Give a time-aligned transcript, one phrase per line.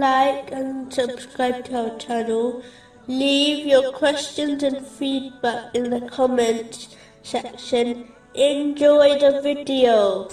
[0.00, 2.62] like and subscribe to our channel.
[3.06, 8.12] Leave your questions and feedback in the comments section.
[8.34, 10.28] Enjoy the video.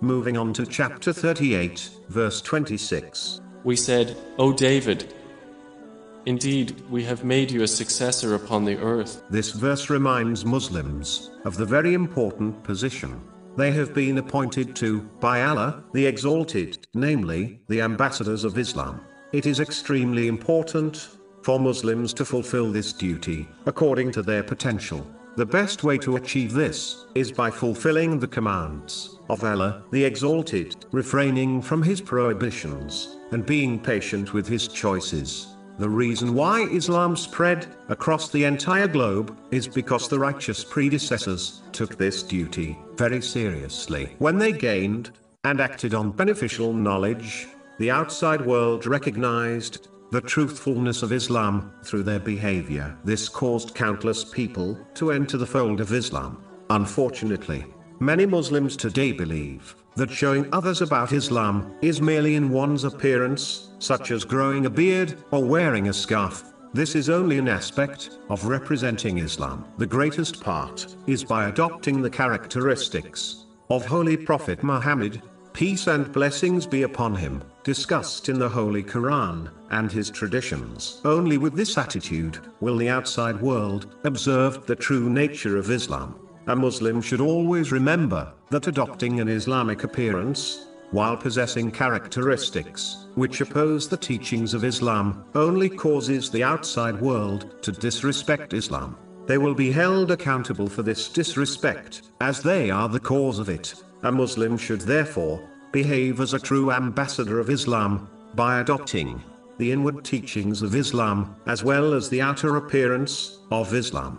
[0.00, 3.40] Moving on to chapter 38, verse 26.
[3.64, 5.14] We said, O David,
[6.26, 9.22] indeed we have made you a successor upon the earth.
[9.30, 13.20] This verse reminds Muslims of the very important position
[13.56, 19.00] they have been appointed to by Allah, the Exalted, namely, the ambassadors of Islam.
[19.32, 21.08] It is extremely important
[21.42, 25.06] for Muslims to fulfill this duty according to their potential.
[25.36, 30.84] The best way to achieve this is by fulfilling the commands of Allah, the Exalted,
[30.92, 35.54] refraining from His prohibitions, and being patient with His choices.
[35.78, 41.96] The reason why Islam spread across the entire globe is because the righteous predecessors took
[41.96, 44.14] this duty very seriously.
[44.18, 45.12] When they gained
[45.44, 47.48] and acted on beneficial knowledge,
[47.78, 52.94] the outside world recognized the truthfulness of Islam through their behavior.
[53.02, 56.44] This caused countless people to enter the fold of Islam.
[56.68, 57.64] Unfortunately,
[58.00, 64.10] many Muslims today believe that showing others about Islam is merely in one's appearance, such
[64.10, 66.52] as growing a beard or wearing a scarf.
[66.72, 69.64] This is only an aspect of representing Islam.
[69.78, 75.20] The greatest part is by adopting the characteristics of Holy Prophet Muhammad,
[75.52, 81.00] peace and blessings be upon him, discussed in the Holy Quran, and his traditions.
[81.04, 86.14] Only with this attitude will the outside world observe the true nature of Islam.
[86.46, 93.88] A Muslim should always remember that adopting an Islamic appearance, while possessing characteristics which oppose
[93.88, 98.96] the teachings of Islam, only causes the outside world to disrespect Islam.
[99.26, 103.74] They will be held accountable for this disrespect, as they are the cause of it.
[104.02, 109.22] A Muslim should therefore behave as a true ambassador of Islam by adopting
[109.58, 114.18] the inward teachings of Islam as well as the outer appearance of Islam.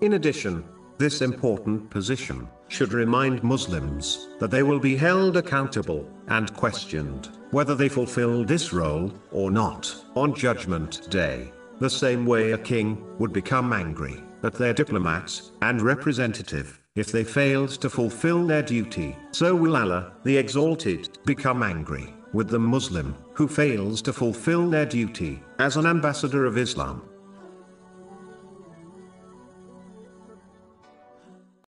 [0.00, 0.64] In addition,
[0.98, 7.74] this important position should remind Muslims that they will be held accountable and questioned whether
[7.74, 11.52] they fulfill this role or not on Judgment Day.
[11.78, 17.24] The same way a king would become angry at their diplomat and representative if they
[17.24, 23.14] failed to fulfill their duty, so will Allah, the Exalted, become angry with the Muslim
[23.34, 27.02] who fails to fulfill their duty as an ambassador of Islam.